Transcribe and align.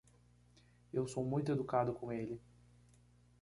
Eu 0.91 1.07
sou 1.07 1.23
muito 1.23 1.51
educado 1.51 1.93
com 1.93 2.11
ele. 2.11 2.41